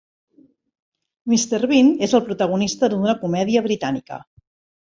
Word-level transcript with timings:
Mr. 1.33 1.59
Bean 1.73 1.91
és 2.09 2.15
el 2.21 2.25
protagonista 2.31 2.93
d'una 2.95 3.17
comèdia 3.23 3.67
britànica. 3.71 4.23